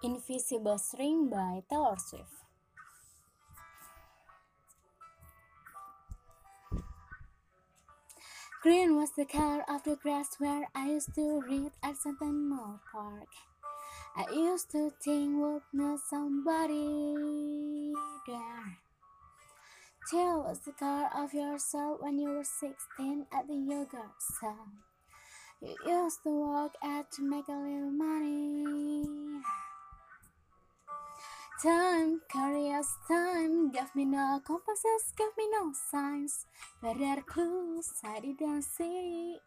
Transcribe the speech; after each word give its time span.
Invisible 0.00 0.78
String 0.78 1.28
by 1.28 1.60
Taylor 1.68 1.96
Swift. 1.98 2.44
Green 8.62 8.94
was 8.94 9.10
the 9.16 9.24
color 9.24 9.64
of 9.68 9.82
the 9.82 9.96
grass 9.96 10.36
where 10.38 10.68
I 10.72 10.90
used 10.90 11.16
to 11.16 11.42
read 11.48 11.72
at 11.82 11.96
Centennial 11.96 12.78
Park. 12.92 13.26
I 14.16 14.32
used 14.32 14.70
to 14.70 14.92
think 15.02 15.36
would 15.36 15.62
meet 15.72 15.98
somebody 16.08 17.92
there. 18.28 18.78
Teal 20.08 20.44
was 20.46 20.60
the 20.60 20.72
color 20.78 21.10
of 21.16 21.34
your 21.34 21.58
soul 21.58 21.96
when 21.98 22.20
you 22.20 22.28
were 22.28 22.44
16 22.44 23.26
at 23.32 23.48
the 23.48 23.54
yoga 23.54 24.04
shop. 24.40 24.68
You 25.60 25.74
used 25.84 26.22
to 26.22 26.30
work 26.30 26.74
at 26.84 27.10
to 27.12 27.22
make 27.28 27.48
a 27.48 27.52
little 27.52 27.90
money. 27.90 29.28
Time, 31.60 32.20
curious 32.30 32.86
time, 33.08 33.72
gave 33.72 33.92
me 33.96 34.04
no 34.04 34.40
compasses, 34.46 35.12
gave 35.16 35.34
me 35.36 35.50
no 35.50 35.72
signs. 35.90 36.46
Better 36.80 37.20
clues 37.22 37.90
I 38.04 38.20
didn't 38.20 38.62
see. 38.62 39.38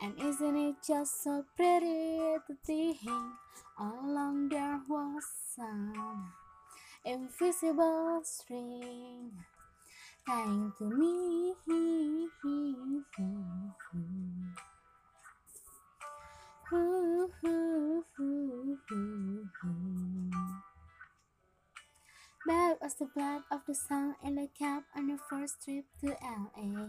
And 0.00 0.14
isn't 0.16 0.56
it 0.56 0.76
just 0.86 1.24
so 1.24 1.44
pretty 1.56 2.38
to 2.46 2.54
think 2.64 2.98
all 3.76 3.98
along 4.04 4.50
there 4.50 4.80
was 4.88 5.24
some 5.56 6.32
invisible 7.04 8.20
string 8.22 9.32
tying 10.24 10.72
to 10.78 10.84
me? 10.84 11.37
Was 22.88 22.94
the 22.94 23.06
blood 23.14 23.42
of 23.52 23.60
the 23.66 23.74
sun 23.74 24.14
in 24.24 24.36
the 24.36 24.48
cup 24.58 24.82
on 24.96 25.10
your 25.10 25.18
first 25.28 25.62
trip 25.62 25.84
to 26.00 26.06
LA. 26.06 26.88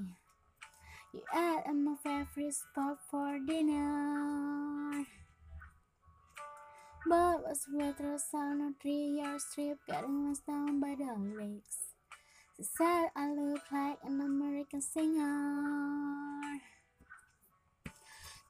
You 1.14 1.22
ate 1.36 1.64
at 1.68 1.74
my 1.76 1.96
favorite 2.02 2.54
spot 2.54 3.00
for 3.12 3.38
dinner. 3.46 5.04
But 7.06 7.44
was 7.44 7.66
a 7.68 8.38
on 8.38 8.76
three-year 8.82 9.40
trip 9.54 9.78
getting 9.90 10.26
lost 10.26 10.48
down 10.48 10.80
by 10.80 10.96
the 10.98 11.12
lakes. 11.38 11.92
She 12.56 12.64
said 12.64 13.10
I 13.18 13.34
look 13.34 13.64
like 13.70 13.98
an 14.06 14.22
American 14.22 14.82
singer. 14.82 16.62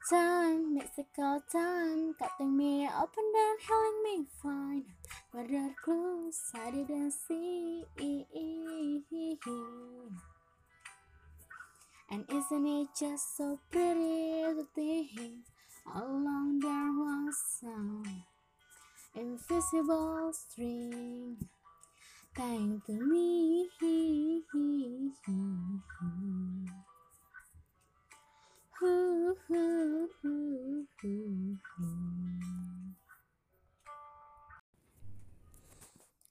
Time, 0.08 0.76
Mexico 0.76 1.42
time, 1.52 2.16
cutting 2.18 2.56
me 2.56 2.88
open 2.88 3.32
and 3.36 3.60
helping 3.68 4.04
me 4.04 4.26
find 4.42 4.84
better 5.34 5.76
clues 5.84 6.40
I 6.56 6.72
didn't 6.72 7.12
see. 7.12 7.84
And 12.10 12.26
isn't 12.30 12.66
it 12.66 12.88
just 12.98 13.38
so 13.38 13.60
pretty 13.70 14.42
to 14.42 14.66
think 14.74 15.12
along 15.94 16.60
there 16.60 16.92
was 16.96 17.36
some 17.60 18.24
invisible 19.16 20.32
string. 20.34 21.38
Tying 22.36 22.82
to 22.88 22.94
me? 22.94 23.30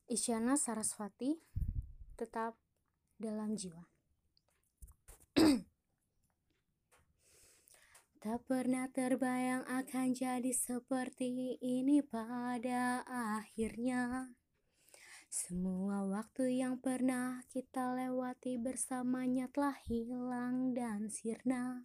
Isyana 0.08 0.56
Sarasvati 0.56 1.36
tetap 2.16 2.56
dalam 3.20 3.52
jiwa. 3.52 3.84
Tak 8.16 8.48
pernah 8.48 8.88
terbayang 8.88 9.68
akan 9.68 10.16
jadi 10.16 10.48
seperti 10.48 11.60
ini 11.60 12.00
pada 12.00 13.04
akhirnya. 13.04 14.32
Semua 15.28 16.08
waktu 16.08 16.64
yang 16.64 16.80
pernah 16.80 17.44
kita 17.52 17.92
lewati 17.92 18.56
bersamanya 18.56 19.52
telah 19.52 19.76
hilang 19.84 20.72
dan 20.72 21.12
sirna. 21.12 21.84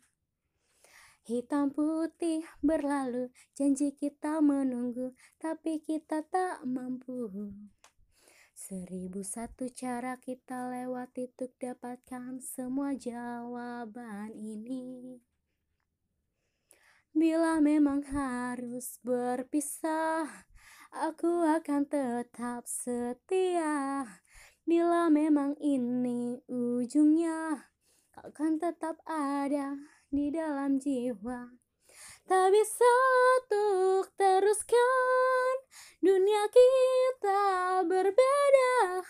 Hitam 1.24 1.72
putih 1.72 2.44
berlalu, 2.60 3.32
janji 3.56 3.96
kita 3.96 4.44
menunggu, 4.44 5.16
tapi 5.40 5.80
kita 5.80 6.20
tak 6.28 6.68
mampu. 6.68 7.32
Seribu 8.52 9.24
satu 9.24 9.72
cara 9.72 10.20
kita 10.20 10.68
lewati 10.68 11.32
untuk 11.32 11.56
dapatkan 11.56 12.44
semua 12.44 12.92
jawaban 13.00 14.36
ini. 14.36 15.24
Bila 17.16 17.64
memang 17.64 18.04
harus 18.04 19.00
berpisah, 19.00 20.28
aku 20.92 21.48
akan 21.48 21.88
tetap 21.88 22.68
setia. 22.68 24.04
Bila 24.68 25.08
memang 25.08 25.56
ini 25.64 26.44
ujungnya, 26.52 27.72
akan 28.12 28.60
tetap 28.60 29.00
ada 29.08 29.80
di 30.14 30.30
dalam 30.30 30.78
jiwa. 30.78 31.50
Tak 32.30 32.48
bisa 32.54 32.92
untuk 33.34 34.14
teruskan 34.14 35.54
dunia 36.06 36.46
kita 36.54 37.42
berbeda. 37.82 39.02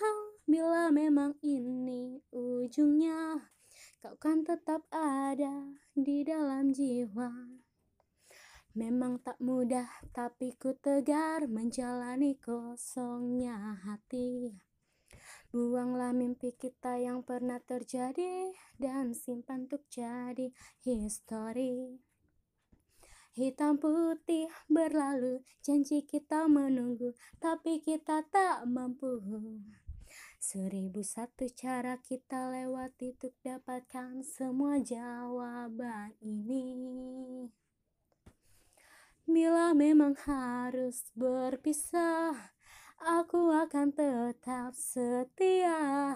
Bila 0.48 0.96
memang 0.96 1.36
ini 1.44 2.24
ujungnya, 2.32 3.52
kau 4.00 4.16
kan 4.16 4.48
tetap 4.48 4.88
ada 4.96 5.76
di 5.92 6.24
dalam 6.24 6.72
jiwa. 6.72 7.60
Memang 8.74 9.20
tak 9.22 9.38
mudah, 9.44 10.08
tapi 10.16 10.56
ku 10.56 10.72
tegar 10.80 11.52
menjalani 11.52 12.40
kosongnya 12.40 13.78
hati. 13.84 14.56
Buanglah 15.54 16.18
mimpi 16.18 16.58
kita 16.58 16.98
yang 16.98 17.22
pernah 17.22 17.62
terjadi 17.62 18.58
dan 18.82 19.14
simpan 19.14 19.70
untuk 19.70 19.86
jadi 19.86 20.50
histori. 20.82 22.02
Hitam 23.38 23.78
putih 23.78 24.50
berlalu, 24.66 25.46
janji 25.62 26.10
kita 26.10 26.50
menunggu, 26.50 27.14
tapi 27.38 27.86
kita 27.86 28.26
tak 28.34 28.66
mampu. 28.66 29.22
Seribu 30.42 31.06
satu 31.06 31.46
cara 31.54 32.02
kita 32.02 32.50
lewati 32.50 33.14
untuk 33.14 33.38
dapatkan 33.46 34.26
semua 34.26 34.82
jawaban 34.82 36.18
ini. 36.18 37.46
Bila 39.30 39.78
memang 39.78 40.18
harus 40.26 41.14
berpisah, 41.14 42.58
aku 43.04 43.52
akan 43.52 43.92
tetap 43.92 44.72
setia. 44.72 46.16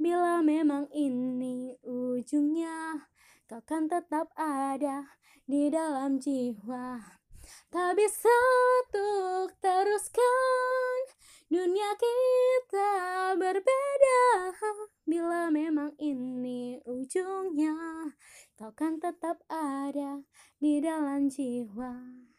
Bila 0.00 0.40
memang 0.40 0.86
ini 0.94 1.76
ujungnya, 1.82 3.10
kau 3.50 3.60
kan 3.66 3.90
tetap 3.90 4.30
ada 4.38 5.18
di 5.44 5.68
dalam 5.68 6.22
jiwa. 6.22 7.02
Tak 7.74 7.98
bisa 7.98 8.30
untuk 8.80 9.58
teruskan 9.58 10.98
dunia 11.50 11.90
kita 11.98 12.90
berbeda. 13.34 14.22
Bila 15.02 15.50
memang 15.50 15.98
ini 15.98 16.78
ujungnya, 16.86 17.74
kau 18.54 18.70
kan 18.72 19.02
tetap 19.02 19.42
ada 19.50 20.22
di 20.62 20.78
dalam 20.78 21.26
jiwa. 21.26 22.29